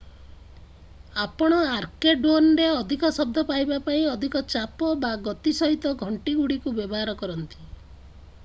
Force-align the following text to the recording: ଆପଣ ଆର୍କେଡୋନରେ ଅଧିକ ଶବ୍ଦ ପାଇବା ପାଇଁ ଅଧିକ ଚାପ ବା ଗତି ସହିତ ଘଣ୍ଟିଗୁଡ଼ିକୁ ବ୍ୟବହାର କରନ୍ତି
ଆପଣ 1.23 1.57
ଆର୍କେଡୋନରେ 1.73 2.65
ଅଧିକ 2.77 3.11
ଶବ୍ଦ 3.17 3.43
ପାଇବା 3.51 3.77
ପାଇଁ 3.91 4.01
ଅଧିକ 4.15 4.41
ଚାପ 4.55 4.89
ବା 5.05 5.11
ଗତି 5.29 5.53
ସହିତ 5.63 5.93
ଘଣ୍ଟିଗୁଡ଼ିକୁ 6.07 6.75
ବ୍ୟବହାର 6.81 7.15
କରନ୍ତି 7.21 7.67